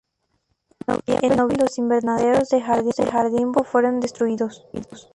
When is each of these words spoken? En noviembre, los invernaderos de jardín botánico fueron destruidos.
En 1.05 1.35
noviembre, 1.35 1.57
los 1.65 1.77
invernaderos 1.77 2.49
de 2.49 2.59
jardín 2.59 2.87
botánico 3.51 3.63
fueron 3.63 3.99
destruidos. 3.99 4.65